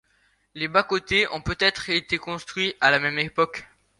Les 0.55 0.67
bas-côtés 0.67 1.27
ont 1.31 1.41
peut-être 1.43 1.91
été 1.91 2.17
construits 2.17 2.73
à 2.81 2.89
la 2.89 2.97
même 2.97 3.19
époque. 3.19 3.67